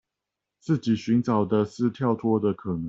[0.59, 2.79] 自己尋找的是跳脫的可能